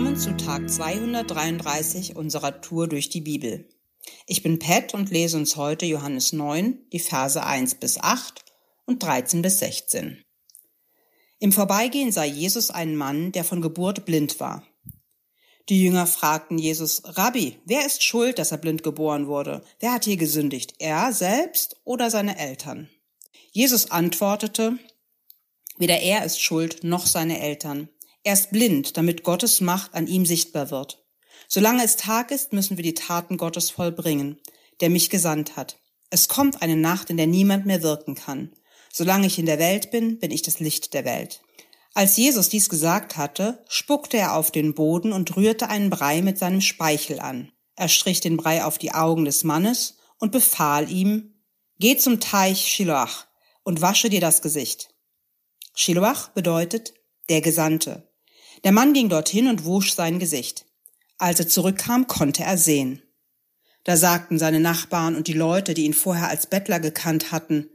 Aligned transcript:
Willkommen 0.00 0.18
zu 0.18 0.34
Tag 0.38 0.70
233 0.70 2.16
unserer 2.16 2.62
Tour 2.62 2.88
durch 2.88 3.10
die 3.10 3.20
Bibel. 3.20 3.68
Ich 4.26 4.42
bin 4.42 4.58
Pat 4.58 4.94
und 4.94 5.10
lese 5.10 5.36
uns 5.36 5.56
heute 5.56 5.84
Johannes 5.84 6.32
9, 6.32 6.86
die 6.90 6.98
Verse 6.98 7.44
1 7.44 7.74
bis 7.74 7.98
8 7.98 8.42
und 8.86 9.02
13 9.02 9.42
bis 9.42 9.58
16. 9.58 10.24
Im 11.38 11.52
Vorbeigehen 11.52 12.12
sah 12.12 12.24
Jesus 12.24 12.70
einen 12.70 12.96
Mann, 12.96 13.30
der 13.32 13.44
von 13.44 13.60
Geburt 13.60 14.06
blind 14.06 14.40
war. 14.40 14.66
Die 15.68 15.84
Jünger 15.84 16.06
fragten 16.06 16.56
Jesus, 16.56 17.02
Rabbi, 17.04 17.58
wer 17.66 17.84
ist 17.84 18.02
schuld, 18.02 18.38
dass 18.38 18.52
er 18.52 18.58
blind 18.58 18.82
geboren 18.82 19.26
wurde? 19.26 19.62
Wer 19.80 19.92
hat 19.92 20.06
hier 20.06 20.16
gesündigt? 20.16 20.76
Er 20.78 21.12
selbst 21.12 21.76
oder 21.84 22.08
seine 22.10 22.38
Eltern? 22.38 22.88
Jesus 23.52 23.90
antwortete, 23.90 24.78
weder 25.76 26.00
er 26.00 26.24
ist 26.24 26.40
schuld 26.40 26.84
noch 26.84 27.06
seine 27.06 27.38
Eltern. 27.38 27.90
Er 28.22 28.34
ist 28.34 28.50
blind, 28.50 28.96
damit 28.96 29.24
Gottes 29.24 29.60
Macht 29.60 29.94
an 29.94 30.06
ihm 30.06 30.26
sichtbar 30.26 30.70
wird. 30.70 31.02
Solange 31.48 31.84
es 31.84 31.96
Tag 31.96 32.30
ist, 32.30 32.52
müssen 32.52 32.76
wir 32.76 32.84
die 32.84 32.94
Taten 32.94 33.36
Gottes 33.36 33.70
vollbringen, 33.70 34.40
der 34.80 34.90
mich 34.90 35.10
gesandt 35.10 35.56
hat. 35.56 35.78
Es 36.10 36.28
kommt 36.28 36.60
eine 36.60 36.76
Nacht, 36.76 37.10
in 37.10 37.16
der 37.16 37.26
niemand 37.26 37.66
mehr 37.66 37.82
wirken 37.82 38.14
kann. 38.14 38.52
Solange 38.92 39.26
ich 39.26 39.38
in 39.38 39.46
der 39.46 39.58
Welt 39.58 39.90
bin, 39.90 40.18
bin 40.18 40.30
ich 40.30 40.42
das 40.42 40.60
Licht 40.60 40.92
der 40.92 41.04
Welt. 41.04 41.40
Als 41.94 42.16
Jesus 42.16 42.48
dies 42.48 42.68
gesagt 42.68 43.16
hatte, 43.16 43.64
spuckte 43.68 44.16
er 44.16 44.36
auf 44.36 44.50
den 44.50 44.74
Boden 44.74 45.12
und 45.12 45.36
rührte 45.36 45.68
einen 45.68 45.90
Brei 45.90 46.22
mit 46.22 46.38
seinem 46.38 46.60
Speichel 46.60 47.20
an. 47.20 47.52
Er 47.74 47.88
strich 47.88 48.20
den 48.20 48.36
Brei 48.36 48.64
auf 48.64 48.78
die 48.78 48.92
Augen 48.92 49.24
des 49.24 49.42
Mannes 49.44 49.96
und 50.18 50.32
befahl 50.32 50.90
ihm, 50.90 51.34
Geh 51.78 51.96
zum 51.96 52.20
Teich 52.20 52.66
Shiloach 52.66 53.26
und 53.62 53.80
wasche 53.80 54.10
dir 54.10 54.20
das 54.20 54.42
Gesicht. 54.42 54.94
Shiloach 55.74 56.28
bedeutet 56.28 56.92
der 57.30 57.40
Gesandte. 57.40 58.09
Der 58.64 58.72
Mann 58.72 58.92
ging 58.92 59.08
dorthin 59.08 59.48
und 59.48 59.64
wusch 59.64 59.94
sein 59.94 60.18
Gesicht. 60.18 60.66
Als 61.18 61.40
er 61.40 61.48
zurückkam, 61.48 62.06
konnte 62.06 62.42
er 62.42 62.58
sehen. 62.58 63.02
Da 63.84 63.96
sagten 63.96 64.38
seine 64.38 64.60
Nachbarn 64.60 65.16
und 65.16 65.26
die 65.26 65.32
Leute, 65.32 65.74
die 65.74 65.84
ihn 65.84 65.94
vorher 65.94 66.28
als 66.28 66.46
Bettler 66.46 66.80
gekannt 66.80 67.32
hatten, 67.32 67.68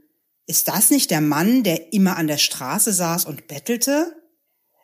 ist 0.46 0.68
das 0.68 0.90
nicht 0.90 1.10
der 1.10 1.20
Mann, 1.20 1.64
der 1.64 1.92
immer 1.92 2.16
an 2.16 2.28
der 2.28 2.38
Straße 2.38 2.92
saß 2.92 3.24
und 3.24 3.48
bettelte? 3.48 4.14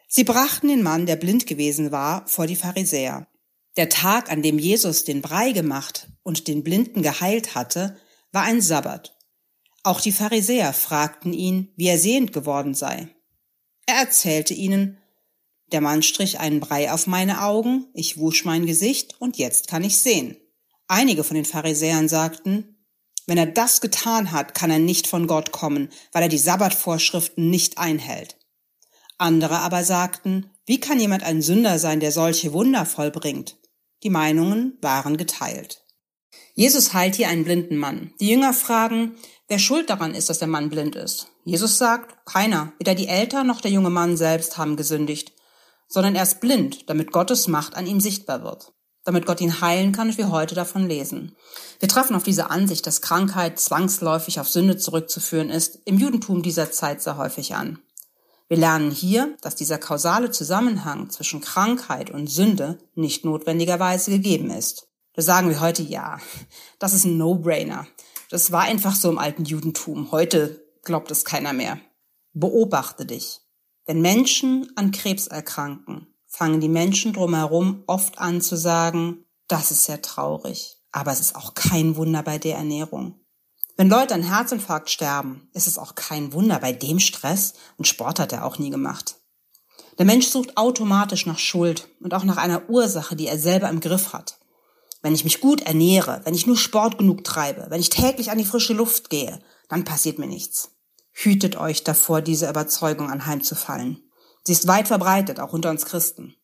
Sie 0.08 0.24
brachten 0.24 0.68
den 0.68 0.82
Mann, 0.82 1.06
der 1.06 1.16
blind 1.16 1.46
gewesen 1.46 1.92
war, 1.92 2.26
vor 2.26 2.46
die 2.46 2.56
Pharisäer. 2.56 3.28
Der 3.76 3.88
Tag, 3.88 4.30
an 4.30 4.42
dem 4.42 4.58
Jesus 4.58 5.04
den 5.04 5.22
Brei 5.22 5.52
gemacht 5.52 6.08
und 6.22 6.48
den 6.48 6.62
Blinden 6.64 7.02
geheilt 7.02 7.54
hatte, 7.54 7.96
war 8.32 8.42
ein 8.42 8.60
Sabbat. 8.60 9.16
Auch 9.84 10.00
die 10.00 10.12
Pharisäer 10.12 10.72
fragten 10.72 11.32
ihn, 11.32 11.72
wie 11.76 11.88
er 11.88 11.98
sehend 11.98 12.32
geworden 12.32 12.74
sei. 12.74 13.08
Er 13.86 13.96
erzählte 13.96 14.54
ihnen, 14.54 14.98
der 15.72 15.80
Mann 15.80 16.02
strich 16.02 16.38
einen 16.38 16.60
Brei 16.60 16.92
auf 16.92 17.06
meine 17.06 17.42
Augen, 17.42 17.86
ich 17.94 18.18
wusch 18.18 18.44
mein 18.44 18.66
Gesicht 18.66 19.16
und 19.20 19.38
jetzt 19.38 19.68
kann 19.68 19.84
ich 19.84 19.98
sehen. 19.98 20.36
Einige 20.88 21.24
von 21.24 21.34
den 21.34 21.44
Pharisäern 21.44 22.08
sagten, 22.08 22.76
wenn 23.26 23.38
er 23.38 23.46
das 23.46 23.80
getan 23.80 24.32
hat, 24.32 24.54
kann 24.54 24.70
er 24.70 24.78
nicht 24.78 25.06
von 25.06 25.26
Gott 25.26 25.52
kommen, 25.52 25.90
weil 26.12 26.24
er 26.24 26.28
die 26.28 26.38
Sabbatvorschriften 26.38 27.48
nicht 27.48 27.78
einhält. 27.78 28.36
Andere 29.16 29.60
aber 29.60 29.84
sagten, 29.84 30.50
wie 30.66 30.80
kann 30.80 31.00
jemand 31.00 31.22
ein 31.22 31.42
Sünder 31.42 31.78
sein, 31.78 32.00
der 32.00 32.12
solche 32.12 32.52
Wunder 32.52 32.84
vollbringt? 32.84 33.56
Die 34.02 34.10
Meinungen 34.10 34.76
waren 34.80 35.16
geteilt. 35.16 35.84
Jesus 36.54 36.92
heilt 36.92 37.14
hier 37.14 37.28
einen 37.28 37.44
blinden 37.44 37.76
Mann. 37.76 38.12
Die 38.20 38.28
Jünger 38.28 38.52
fragen, 38.52 39.14
wer 39.48 39.58
schuld 39.58 39.88
daran 39.88 40.14
ist, 40.14 40.28
dass 40.28 40.40
der 40.40 40.48
Mann 40.48 40.68
blind 40.70 40.96
ist. 40.96 41.28
Jesus 41.44 41.78
sagt, 41.78 42.26
keiner, 42.26 42.72
weder 42.78 42.94
die 42.94 43.08
Eltern 43.08 43.46
noch 43.46 43.60
der 43.60 43.70
junge 43.70 43.90
Mann 43.90 44.16
selbst 44.16 44.58
haben 44.58 44.76
gesündigt 44.76 45.31
sondern 45.92 46.14
er 46.14 46.22
ist 46.22 46.40
blind, 46.40 46.88
damit 46.88 47.12
Gottes 47.12 47.48
Macht 47.48 47.76
an 47.76 47.86
ihm 47.86 48.00
sichtbar 48.00 48.42
wird, 48.42 48.72
damit 49.04 49.26
Gott 49.26 49.42
ihn 49.42 49.60
heilen 49.60 49.92
kann 49.92 50.08
und 50.08 50.16
wir 50.16 50.30
heute 50.30 50.54
davon 50.54 50.88
lesen. 50.88 51.36
Wir 51.80 51.88
treffen 51.88 52.16
auf 52.16 52.22
diese 52.22 52.48
Ansicht, 52.48 52.86
dass 52.86 53.02
Krankheit 53.02 53.60
zwangsläufig 53.60 54.40
auf 54.40 54.48
Sünde 54.48 54.78
zurückzuführen 54.78 55.50
ist, 55.50 55.80
im 55.84 55.98
Judentum 55.98 56.42
dieser 56.42 56.72
Zeit 56.72 57.02
sehr 57.02 57.18
häufig 57.18 57.54
an. 57.54 57.78
Wir 58.48 58.56
lernen 58.56 58.90
hier, 58.90 59.36
dass 59.42 59.54
dieser 59.54 59.76
kausale 59.76 60.30
Zusammenhang 60.30 61.10
zwischen 61.10 61.42
Krankheit 61.42 62.08
und 62.10 62.28
Sünde 62.28 62.78
nicht 62.94 63.26
notwendigerweise 63.26 64.10
gegeben 64.10 64.50
ist. 64.50 64.88
Da 65.12 65.20
sagen 65.20 65.50
wir 65.50 65.60
heute 65.60 65.82
ja, 65.82 66.20
das 66.78 66.94
ist 66.94 67.04
ein 67.04 67.18
No-Brainer. 67.18 67.86
Das 68.30 68.50
war 68.50 68.62
einfach 68.62 68.94
so 68.94 69.10
im 69.10 69.18
alten 69.18 69.44
Judentum. 69.44 70.10
Heute 70.10 70.64
glaubt 70.84 71.10
es 71.10 71.26
keiner 71.26 71.52
mehr. 71.52 71.78
Beobachte 72.32 73.04
dich. 73.04 73.41
Wenn 73.84 74.00
Menschen 74.00 74.70
an 74.76 74.92
Krebs 74.92 75.26
erkranken, 75.26 76.06
fangen 76.28 76.60
die 76.60 76.68
Menschen 76.68 77.12
drumherum 77.12 77.82
oft 77.86 78.18
an 78.18 78.40
zu 78.40 78.56
sagen, 78.56 79.24
das 79.48 79.70
ist 79.72 79.88
ja 79.88 79.96
traurig, 79.96 80.78
aber 80.92 81.10
es 81.10 81.20
ist 81.20 81.34
auch 81.34 81.54
kein 81.54 81.96
Wunder 81.96 82.22
bei 82.22 82.38
der 82.38 82.56
Ernährung. 82.56 83.20
Wenn 83.76 83.88
Leute 83.88 84.14
an 84.14 84.22
Herzinfarkt 84.22 84.88
sterben, 84.88 85.48
ist 85.52 85.66
es 85.66 85.78
auch 85.78 85.96
kein 85.96 86.32
Wunder 86.32 86.60
bei 86.60 86.72
dem 86.72 87.00
Stress 87.00 87.54
und 87.76 87.88
Sport 87.88 88.20
hat 88.20 88.32
er 88.32 88.44
auch 88.44 88.58
nie 88.58 88.70
gemacht. 88.70 89.16
Der 89.98 90.06
Mensch 90.06 90.28
sucht 90.28 90.56
automatisch 90.56 91.26
nach 91.26 91.38
Schuld 91.38 91.88
und 92.00 92.14
auch 92.14 92.24
nach 92.24 92.36
einer 92.36 92.70
Ursache, 92.70 93.16
die 93.16 93.26
er 93.26 93.38
selber 93.38 93.68
im 93.68 93.80
Griff 93.80 94.12
hat. 94.12 94.38
Wenn 95.02 95.14
ich 95.14 95.24
mich 95.24 95.40
gut 95.40 95.62
ernähre, 95.62 96.20
wenn 96.24 96.34
ich 96.34 96.46
nur 96.46 96.56
Sport 96.56 96.98
genug 96.98 97.24
treibe, 97.24 97.66
wenn 97.68 97.80
ich 97.80 97.90
täglich 97.90 98.30
an 98.30 98.38
die 98.38 98.44
frische 98.44 98.72
Luft 98.74 99.10
gehe, 99.10 99.40
dann 99.68 99.84
passiert 99.84 100.18
mir 100.18 100.28
nichts. 100.28 100.70
Hütet 101.12 101.56
euch 101.56 101.84
davor, 101.84 102.22
diese 102.22 102.48
Überzeugung 102.48 103.10
anheimzufallen. 103.10 104.02
Sie 104.44 104.52
ist 104.52 104.66
weit 104.66 104.88
verbreitet, 104.88 105.38
auch 105.38 105.52
unter 105.52 105.70
uns 105.70 105.84
Christen. 105.84 106.34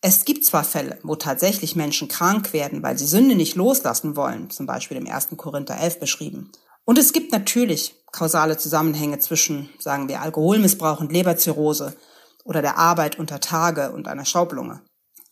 Es 0.00 0.24
gibt 0.24 0.44
zwar 0.44 0.64
Fälle, 0.64 0.98
wo 1.02 1.16
tatsächlich 1.16 1.74
Menschen 1.74 2.08
krank 2.08 2.52
werden, 2.52 2.82
weil 2.82 2.98
sie 2.98 3.06
Sünde 3.06 3.34
nicht 3.34 3.56
loslassen 3.56 4.16
wollen, 4.16 4.50
zum 4.50 4.66
Beispiel 4.66 4.96
im 4.96 5.06
1. 5.06 5.28
Korinther 5.36 5.78
11 5.78 5.98
beschrieben. 5.98 6.52
Und 6.84 6.98
es 6.98 7.12
gibt 7.12 7.32
natürlich 7.32 7.96
kausale 8.12 8.56
Zusammenhänge 8.56 9.18
zwischen, 9.18 9.70
sagen 9.78 10.08
wir, 10.08 10.22
Alkoholmissbrauch 10.22 11.00
und 11.00 11.12
Leberzirrhose 11.12 11.96
oder 12.44 12.62
der 12.62 12.78
Arbeit 12.78 13.18
unter 13.18 13.40
Tage 13.40 13.90
und 13.92 14.08
einer 14.08 14.24
Schaublunge. 14.24 14.82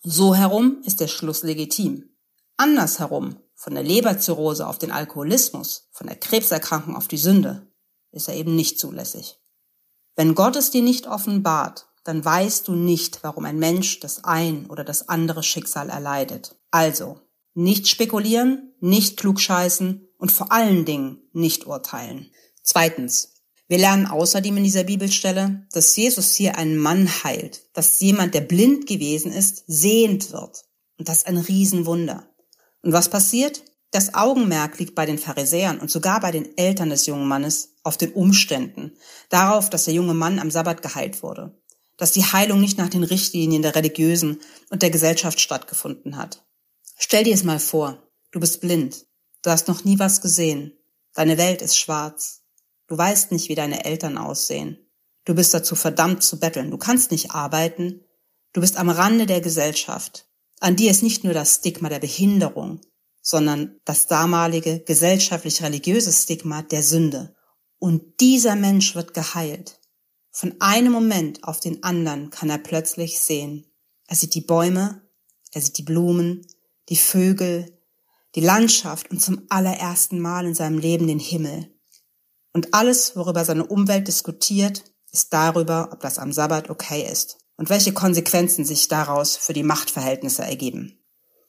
So 0.03 0.35
herum 0.35 0.83
ist 0.85 1.01
der 1.01 1.09
Schluss 1.09 1.43
legitim. 1.43 2.11
Andersherum, 2.57 3.37
von 3.55 3.75
der 3.75 3.83
Leberzirrhose 3.83 4.67
auf 4.67 4.79
den 4.79 4.91
Alkoholismus, 4.91 5.89
von 5.93 6.07
der 6.07 6.17
Krebserkrankung 6.17 6.97
auf 6.97 7.09
die 7.09 7.17
Sünde, 7.17 7.67
ist 8.13 8.29
er 8.29 8.35
eben 8.35 8.57
nicht 8.57 8.79
zulässig. 8.79 9.39
Wenn 10.15 10.35
Gott 10.35 10.57
es 10.57 10.71
dir 10.71 10.83
nicht 10.83 11.07
offenbart, 11.07 11.87
dann 12.05 12.25
weißt 12.25 12.69
du 12.69 12.73
nicht, 12.73 13.23
warum 13.23 13.45
ein 13.45 13.59
Mensch 13.59 14.01
das 14.01 14.25
ein 14.25 14.67
oder 14.67 14.85
das 14.85 15.09
andere 15.09 15.43
Schicksal 15.43 15.91
erleidet. 15.91 16.57
Also, 16.71 17.21
nicht 17.55 17.89
spekulieren, 17.89 18.75
nicht 18.81 19.17
klugscheißen 19.17 20.09
und 20.19 20.33
vor 20.33 20.53
allen 20.53 20.85
Dingen 20.85 21.19
nicht 21.33 21.67
urteilen. 21.67 22.31
Zweitens. 22.63 23.33
Wir 23.69 23.79
lernen 23.79 24.07
außerdem 24.07 24.57
in 24.59 24.63
dieser 24.63 24.85
Bibelstelle, 24.85 25.67
dass 25.73 25.97
Jesus 25.97 26.35
hier 26.35 26.57
einen 26.57 26.77
Mann 26.77 27.09
heilt, 27.25 27.63
dass 27.73 27.99
jemand, 27.99 28.35
der 28.35 28.43
blind 28.43 28.87
gewesen 28.87 29.33
ist, 29.33 29.65
sehend 29.67 30.31
wird. 30.31 30.65
Und 30.99 31.09
das 31.09 31.19
ist 31.19 31.27
ein 31.27 31.39
Riesenwunder. 31.39 32.29
Und 32.83 32.93
was 32.93 33.09
passiert? 33.09 33.65
Das 33.91 34.15
Augenmerk 34.15 34.79
liegt 34.79 34.95
bei 34.95 35.07
den 35.07 35.19
Pharisäern 35.19 35.79
und 35.79 35.91
sogar 35.91 36.21
bei 36.21 36.33
den 36.33 36.57
Eltern 36.59 36.91
des 36.91 37.07
jungen 37.07 37.29
Mannes 37.29 37.75
auf 37.83 37.97
den 37.97 38.13
Umständen, 38.13 38.93
darauf, 39.29 39.71
dass 39.71 39.85
der 39.85 39.95
junge 39.95 40.15
Mann 40.15 40.39
am 40.39 40.51
Sabbat 40.51 40.83
geheilt 40.83 41.23
wurde, 41.23 41.57
dass 41.97 42.13
die 42.13 42.25
Heilung 42.25 42.61
nicht 42.61 42.79
nach 42.79 42.89
den 42.89 43.05
Richtlinien 43.05 43.63
der 43.63 43.75
Religiösen 43.75 44.41
und 44.71 44.83
der 44.83 44.91
Gesellschaft 44.91 45.41
stattgefunden 45.41 46.17
hat. 46.17 46.45
Stell 46.99 47.25
dir 47.25 47.35
es 47.35 47.45
mal 47.45 47.61
vor, 47.61 48.03
du 48.33 48.41
bist 48.41 48.61
blind, 48.61 49.07
du 49.43 49.51
hast 49.51 49.69
noch 49.69 49.85
nie 49.85 49.99
was 49.99 50.21
gesehen, 50.21 50.73
deine 51.15 51.39
Welt 51.39 51.63
ist 51.63 51.79
schwarz, 51.79 52.43
du 52.89 52.99
weißt 52.99 53.33
nicht, 53.33 53.49
wie 53.49 53.55
deine 53.55 53.85
Eltern 53.85 54.19
aussehen, 54.19 54.79
du 55.25 55.35
bist 55.35 55.55
dazu 55.55 55.77
verdammt 55.77 56.23
zu 56.23 56.41
betteln, 56.41 56.71
du 56.71 56.79
kannst 56.79 57.13
nicht 57.13 57.31
arbeiten, 57.31 58.05
du 58.53 58.61
bist 58.61 58.77
am 58.77 58.91
Rande 58.91 59.27
der 59.27 59.41
Gesellschaft, 59.41 60.29
an 60.59 60.75
dir 60.77 60.91
ist 60.91 61.03
nicht 61.03 61.23
nur 61.23 61.35
das 61.35 61.57
Stigma 61.57 61.89
der 61.89 62.01
Behinderung, 62.01 62.81
sondern 63.29 63.81
das 63.85 64.07
damalige 64.07 64.85
gesellschaftlich-religiöse 64.85 66.13
Stigma 66.13 66.63
der 66.63 66.85
Sünde. 66.85 67.35
Und 67.81 68.21
dieser 68.21 68.55
Mensch 68.55 68.95
wird 68.95 69.15
geheilt. 69.15 69.81
Von 70.31 70.55
einem 70.61 70.93
Moment 70.93 71.43
auf 71.43 71.59
den 71.59 71.83
anderen 71.83 72.31
kann 72.31 72.51
er 72.51 72.59
plötzlich 72.59 73.19
sehen. 73.19 73.67
Er 74.07 74.15
sieht 74.15 74.35
die 74.35 74.43
Bäume, 74.43 75.03
er 75.51 75.61
sieht 75.61 75.77
die 75.77 75.83
Blumen, 75.83 76.47
die 76.89 76.97
Vögel, 76.97 77.77
die 78.37 78.43
Landschaft 78.43 79.11
und 79.11 79.21
zum 79.21 79.43
allerersten 79.49 80.21
Mal 80.21 80.47
in 80.47 80.55
seinem 80.55 80.79
Leben 80.79 81.09
den 81.09 81.19
Himmel. 81.19 81.75
Und 82.53 82.75
alles, 82.75 83.17
worüber 83.17 83.45
seine 83.45 83.67
Umwelt 83.67 84.07
diskutiert, 84.07 84.85
ist 85.11 85.33
darüber, 85.33 85.89
ob 85.93 85.99
das 85.99 86.19
am 86.21 86.33
Sabbat 86.33 86.71
okay 86.71 87.05
ist 87.11 87.39
und 87.57 87.71
welche 87.71 87.93
Konsequenzen 87.93 88.65
sich 88.65 88.87
daraus 88.87 89.37
für 89.37 89.53
die 89.53 89.65
Machtverhältnisse 89.65 90.45
ergeben. 90.45 91.03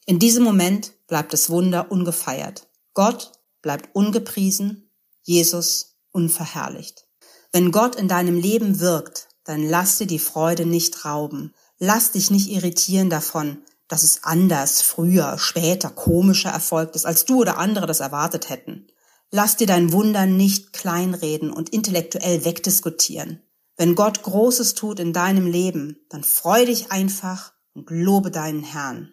In 0.08 0.18
diesem 0.18 0.42
Moment 0.42 0.94
bleibt 1.06 1.34
das 1.34 1.50
Wunder 1.50 1.92
ungefeiert. 1.92 2.66
Gott 2.94 3.32
bleibt 3.60 3.94
ungepriesen, 3.94 4.90
Jesus 5.22 5.98
unverherrlicht. 6.12 7.06
Wenn 7.52 7.72
Gott 7.72 7.94
in 7.94 8.08
deinem 8.08 8.38
Leben 8.38 8.80
wirkt, 8.80 9.28
dann 9.44 9.68
lass 9.68 9.98
dir 9.98 10.06
die 10.06 10.18
Freude 10.18 10.64
nicht 10.64 11.04
rauben. 11.04 11.52
Lass 11.78 12.12
dich 12.12 12.30
nicht 12.30 12.48
irritieren 12.50 13.10
davon, 13.10 13.58
dass 13.86 14.02
es 14.02 14.24
anders, 14.24 14.80
früher, 14.80 15.36
später, 15.36 15.90
komischer 15.90 16.48
erfolgt 16.48 16.96
ist, 16.96 17.04
als 17.04 17.26
du 17.26 17.40
oder 17.40 17.58
andere 17.58 17.86
das 17.86 18.00
erwartet 18.00 18.48
hätten. 18.48 18.86
Lass 19.30 19.58
dir 19.58 19.66
dein 19.66 19.92
Wunder 19.92 20.24
nicht 20.24 20.72
kleinreden 20.72 21.50
und 21.52 21.68
intellektuell 21.68 22.46
wegdiskutieren. 22.46 23.42
Wenn 23.76 23.94
Gott 23.94 24.22
Großes 24.22 24.72
tut 24.72 25.00
in 25.00 25.12
deinem 25.12 25.46
Leben, 25.46 25.98
dann 26.08 26.24
freu 26.24 26.64
dich 26.64 26.90
einfach 26.92 27.52
und 27.74 27.90
lobe 27.90 28.30
deinen 28.30 28.64
Herrn. 28.64 29.12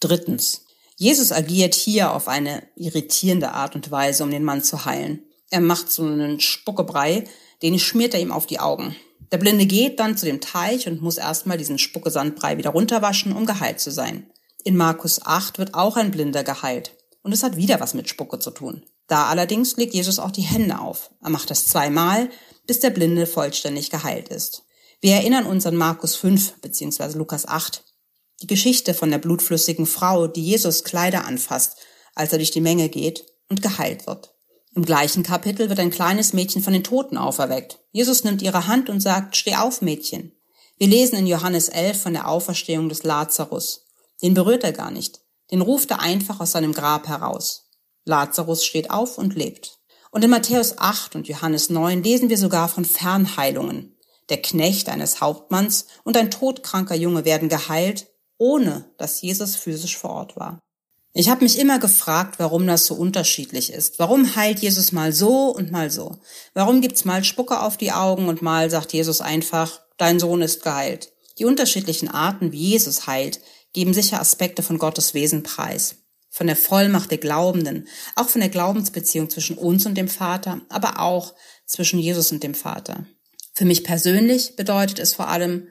Drittens. 0.00 0.62
Jesus 0.96 1.32
agiert 1.32 1.74
hier 1.74 2.12
auf 2.12 2.28
eine 2.28 2.62
irritierende 2.74 3.52
Art 3.52 3.74
und 3.74 3.90
Weise, 3.90 4.24
um 4.24 4.30
den 4.30 4.44
Mann 4.44 4.62
zu 4.62 4.84
heilen. 4.84 5.24
Er 5.50 5.60
macht 5.60 5.90
so 5.90 6.02
einen 6.02 6.40
Spuckebrei, 6.40 7.24
den 7.62 7.78
schmiert 7.78 8.14
er 8.14 8.20
ihm 8.20 8.32
auf 8.32 8.46
die 8.46 8.60
Augen. 8.60 8.96
Der 9.32 9.38
Blinde 9.38 9.66
geht 9.66 10.00
dann 10.00 10.16
zu 10.16 10.24
dem 10.24 10.40
Teich 10.40 10.86
und 10.86 11.02
muss 11.02 11.18
erstmal 11.18 11.58
diesen 11.58 11.78
Spuckesandbrei 11.78 12.58
wieder 12.58 12.70
runterwaschen, 12.70 13.32
um 13.32 13.44
geheilt 13.44 13.80
zu 13.80 13.90
sein. 13.90 14.30
In 14.64 14.76
Markus 14.76 15.20
8 15.24 15.58
wird 15.58 15.74
auch 15.74 15.96
ein 15.96 16.10
Blinder 16.10 16.44
geheilt. 16.44 16.92
Und 17.22 17.32
es 17.32 17.42
hat 17.42 17.56
wieder 17.56 17.80
was 17.80 17.94
mit 17.94 18.08
Spucke 18.08 18.38
zu 18.38 18.50
tun. 18.50 18.84
Da 19.08 19.26
allerdings 19.26 19.76
legt 19.76 19.94
Jesus 19.94 20.18
auch 20.18 20.30
die 20.30 20.42
Hände 20.42 20.80
auf. 20.80 21.10
Er 21.22 21.30
macht 21.30 21.50
das 21.50 21.66
zweimal, 21.66 22.30
bis 22.66 22.80
der 22.80 22.90
Blinde 22.90 23.26
vollständig 23.26 23.90
geheilt 23.90 24.28
ist. 24.28 24.62
Wir 25.00 25.14
erinnern 25.14 25.46
uns 25.46 25.66
an 25.66 25.76
Markus 25.76 26.16
5 26.16 26.60
bzw. 26.60 27.18
Lukas 27.18 27.46
8. 27.46 27.84
Die 28.42 28.46
Geschichte 28.46 28.92
von 28.92 29.10
der 29.10 29.18
blutflüssigen 29.18 29.86
Frau, 29.86 30.26
die 30.26 30.42
Jesus 30.42 30.84
Kleider 30.84 31.24
anfasst, 31.24 31.78
als 32.14 32.32
er 32.32 32.38
durch 32.38 32.50
die 32.50 32.60
Menge 32.60 32.88
geht 32.88 33.24
und 33.48 33.62
geheilt 33.62 34.06
wird. 34.06 34.34
Im 34.74 34.84
gleichen 34.84 35.22
Kapitel 35.22 35.70
wird 35.70 35.80
ein 35.80 35.90
kleines 35.90 36.34
Mädchen 36.34 36.62
von 36.62 36.74
den 36.74 36.84
Toten 36.84 37.16
auferweckt. 37.16 37.78
Jesus 37.92 38.24
nimmt 38.24 38.42
ihre 38.42 38.66
Hand 38.66 38.90
und 38.90 39.00
sagt, 39.00 39.36
steh 39.36 39.56
auf, 39.56 39.80
Mädchen. 39.80 40.32
Wir 40.76 40.88
lesen 40.88 41.16
in 41.16 41.26
Johannes 41.26 41.70
11 41.70 42.02
von 42.02 42.12
der 42.12 42.28
Auferstehung 42.28 42.90
des 42.90 43.02
Lazarus. 43.02 43.86
Den 44.22 44.34
berührt 44.34 44.64
er 44.64 44.72
gar 44.72 44.90
nicht. 44.90 45.20
Den 45.50 45.62
ruft 45.62 45.90
er 45.90 46.00
einfach 46.00 46.40
aus 46.40 46.52
seinem 46.52 46.72
Grab 46.72 47.08
heraus. 47.08 47.70
Lazarus 48.04 48.66
steht 48.66 48.90
auf 48.90 49.16
und 49.16 49.34
lebt. 49.34 49.78
Und 50.10 50.22
in 50.24 50.30
Matthäus 50.30 50.76
8 50.76 51.14
und 51.16 51.28
Johannes 51.28 51.70
9 51.70 52.02
lesen 52.02 52.28
wir 52.28 52.38
sogar 52.38 52.68
von 52.68 52.84
Fernheilungen. 52.84 53.96
Der 54.28 54.42
Knecht 54.42 54.90
eines 54.90 55.22
Hauptmanns 55.22 55.86
und 56.04 56.16
ein 56.16 56.30
todkranker 56.30 56.94
Junge 56.94 57.24
werden 57.24 57.48
geheilt, 57.48 58.06
ohne 58.38 58.90
dass 58.98 59.20
Jesus 59.20 59.56
physisch 59.56 59.96
vor 59.96 60.10
Ort 60.10 60.36
war. 60.36 60.60
Ich 61.18 61.30
habe 61.30 61.44
mich 61.44 61.58
immer 61.58 61.78
gefragt, 61.78 62.38
warum 62.38 62.66
das 62.66 62.84
so 62.84 62.94
unterschiedlich 62.94 63.72
ist. 63.72 63.98
Warum 63.98 64.36
heilt 64.36 64.58
Jesus 64.58 64.92
mal 64.92 65.14
so 65.14 65.48
und 65.48 65.72
mal 65.72 65.90
so? 65.90 66.18
Warum 66.52 66.82
gibt's 66.82 67.06
mal 67.06 67.24
Spucke 67.24 67.60
auf 67.60 67.78
die 67.78 67.92
Augen 67.92 68.28
und 68.28 68.42
mal 68.42 68.68
sagt 68.68 68.92
Jesus 68.92 69.22
einfach, 69.22 69.80
dein 69.96 70.20
Sohn 70.20 70.42
ist 70.42 70.62
geheilt? 70.62 71.12
Die 71.38 71.46
unterschiedlichen 71.46 72.08
Arten, 72.08 72.52
wie 72.52 72.70
Jesus 72.70 73.06
heilt, 73.06 73.40
geben 73.72 73.94
sicher 73.94 74.20
Aspekte 74.20 74.62
von 74.62 74.76
Gottes 74.76 75.14
Wesen 75.14 75.42
preis. 75.42 75.96
Von 76.28 76.48
der 76.48 76.56
Vollmacht 76.56 77.10
der 77.10 77.18
Glaubenden, 77.18 77.88
auch 78.14 78.28
von 78.28 78.42
der 78.42 78.50
Glaubensbeziehung 78.50 79.30
zwischen 79.30 79.56
uns 79.56 79.86
und 79.86 79.94
dem 79.94 80.08
Vater, 80.08 80.60
aber 80.68 81.00
auch 81.00 81.32
zwischen 81.64 81.98
Jesus 81.98 82.30
und 82.30 82.42
dem 82.42 82.54
Vater. 82.54 83.06
Für 83.54 83.64
mich 83.64 83.84
persönlich 83.84 84.54
bedeutet 84.56 84.98
es 84.98 85.14
vor 85.14 85.28
allem, 85.28 85.68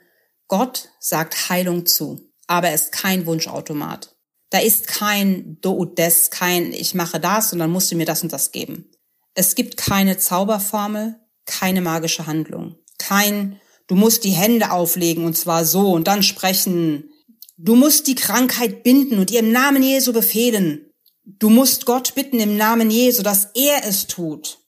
Gott 0.48 0.90
sagt 1.00 1.50
Heilung 1.50 1.86
zu, 1.86 2.32
aber 2.48 2.70
er 2.70 2.76
ist 2.76 2.92
kein 2.92 3.26
Wunschautomat. 3.26 4.16
Da 4.50 4.60
ist 4.60 4.88
kein 4.88 5.60
Do 5.62 5.72
und 5.72 5.98
des, 5.98 6.30
kein 6.30 6.72
Ich 6.72 6.94
mache 6.94 7.20
das 7.20 7.52
und 7.52 7.60
dann 7.60 7.72
musst 7.72 7.92
du 7.92 7.96
mir 7.96 8.06
das 8.06 8.24
und 8.24 8.32
das 8.32 8.52
geben. 8.52 8.92
Es 9.34 9.56
gibt 9.56 9.78
keine 9.78 10.18
Zauberformel, 10.18 11.20
keine 11.46 11.82
magische 11.82 12.28
Handlung. 12.28 12.76
Kein 12.98 13.60
Du 13.88 13.96
musst 13.96 14.24
die 14.24 14.32
Hände 14.32 14.72
auflegen 14.72 15.26
und 15.26 15.38
zwar 15.38 15.64
so 15.64 15.92
und 15.92 16.08
dann 16.08 16.24
sprechen. 16.24 17.12
Du 17.58 17.76
musst 17.76 18.08
die 18.08 18.16
Krankheit 18.16 18.84
binden 18.84 19.20
und 19.20 19.32
ihr 19.32 19.40
im 19.40 19.52
Namen 19.52 19.84
Jesu 19.84 20.12
befehlen. 20.12 20.92
Du 21.24 21.50
musst 21.50 21.86
Gott 21.86 22.16
bitten 22.16 22.40
im 22.40 22.58
Namen 22.58 22.90
Jesu, 22.90 23.22
dass 23.22 23.50
er 23.54 23.86
es 23.86 24.08
tut. 24.08 24.60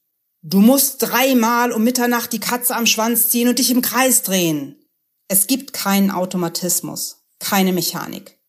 Du 0.44 0.60
musst 0.60 1.02
dreimal 1.02 1.72
um 1.72 1.84
Mitternacht 1.84 2.32
die 2.32 2.40
Katze 2.40 2.76
am 2.76 2.86
Schwanz 2.86 3.30
ziehen 3.30 3.48
und 3.48 3.60
dich 3.60 3.72
im 3.72 3.82
Kreis 3.82 4.22
drehen. 4.22 4.76
Es 5.28 5.48
gibt 5.48 5.74
keinen 5.74 6.12
Automatismus, 6.12 7.27
keine 7.40 7.74
Mechanik. 7.74 8.40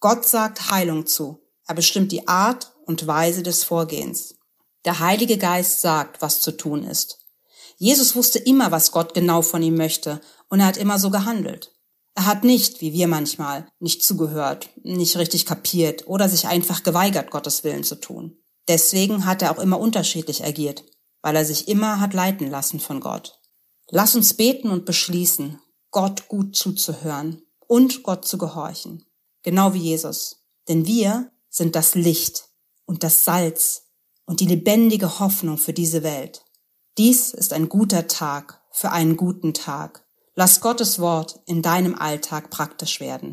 Gott 0.00 0.26
sagt 0.26 0.70
Heilung 0.70 1.06
zu. 1.06 1.38
Er 1.66 1.74
bestimmt 1.74 2.12
die 2.12 2.26
Art 2.26 2.72
und 2.86 3.06
Weise 3.06 3.42
des 3.42 3.64
Vorgehens. 3.64 4.34
Der 4.84 4.98
Heilige 4.98 5.38
Geist 5.38 5.80
sagt, 5.80 6.20
was 6.20 6.40
zu 6.40 6.52
tun 6.52 6.82
ist. 6.82 7.18
Jesus 7.76 8.16
wusste 8.16 8.38
immer, 8.38 8.70
was 8.70 8.90
Gott 8.90 9.14
genau 9.14 9.42
von 9.42 9.62
ihm 9.62 9.76
möchte, 9.76 10.20
und 10.48 10.60
er 10.60 10.66
hat 10.66 10.76
immer 10.76 10.98
so 10.98 11.10
gehandelt. 11.10 11.74
Er 12.14 12.26
hat 12.26 12.44
nicht, 12.44 12.80
wie 12.80 12.92
wir 12.92 13.08
manchmal, 13.08 13.66
nicht 13.78 14.02
zugehört, 14.02 14.68
nicht 14.82 15.16
richtig 15.16 15.46
kapiert 15.46 16.06
oder 16.06 16.28
sich 16.28 16.46
einfach 16.46 16.82
geweigert, 16.82 17.30
Gottes 17.30 17.64
Willen 17.64 17.84
zu 17.84 17.94
tun. 17.94 18.36
Deswegen 18.68 19.24
hat 19.24 19.40
er 19.40 19.50
auch 19.50 19.60
immer 19.60 19.78
unterschiedlich 19.78 20.44
agiert, 20.44 20.84
weil 21.22 21.36
er 21.36 21.44
sich 21.44 21.68
immer 21.68 22.00
hat 22.00 22.12
leiten 22.12 22.50
lassen 22.50 22.80
von 22.80 23.00
Gott. 23.00 23.40
Lass 23.88 24.14
uns 24.14 24.34
beten 24.34 24.70
und 24.70 24.84
beschließen, 24.84 25.60
Gott 25.90 26.28
gut 26.28 26.56
zuzuhören 26.56 27.42
und 27.72 28.02
Gott 28.02 28.26
zu 28.26 28.36
gehorchen 28.36 29.06
genau 29.42 29.72
wie 29.72 29.78
Jesus. 29.78 30.44
Denn 30.68 30.86
wir 30.86 31.32
sind 31.48 31.74
das 31.74 31.94
Licht 31.94 32.50
und 32.84 33.02
das 33.02 33.24
Salz 33.24 33.84
und 34.26 34.40
die 34.40 34.46
lebendige 34.46 35.20
Hoffnung 35.20 35.56
für 35.56 35.72
diese 35.72 36.02
Welt. 36.02 36.44
Dies 36.98 37.32
ist 37.32 37.54
ein 37.54 37.70
guter 37.70 38.08
Tag 38.08 38.60
für 38.72 38.92
einen 38.92 39.16
guten 39.16 39.54
Tag. 39.54 40.04
Lass 40.34 40.60
Gottes 40.60 40.98
Wort 40.98 41.40
in 41.46 41.62
deinem 41.62 41.94
Alltag 41.94 42.50
praktisch 42.50 43.00
werden. 43.00 43.30